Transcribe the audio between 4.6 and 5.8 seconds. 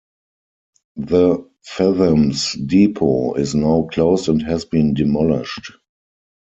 been demolished.